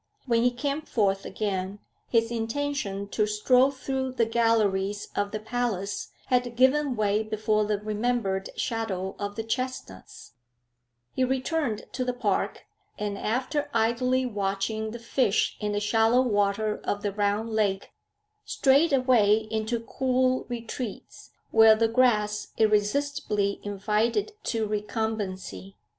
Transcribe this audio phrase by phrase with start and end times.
[0.25, 1.77] When he came forth again,
[2.09, 7.77] his intention to stroll through the galleries of the Palace had given way before the
[7.79, 10.33] remembered shadow of the chestnuts;
[11.13, 12.63] he returned to the park,
[12.97, 17.91] and, after idly watching the fish in the shallow water of the round lake,
[18.43, 25.75] strayed away into cool retreats, where the grass irresistibly invited to recumbency.